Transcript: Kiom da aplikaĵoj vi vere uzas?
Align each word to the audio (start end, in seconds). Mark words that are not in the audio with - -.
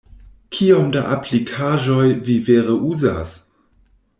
Kiom 0.55 0.87
da 0.95 1.03
aplikaĵoj 1.17 2.07
vi 2.29 2.39
vere 2.51 2.79
uzas? 2.93 3.37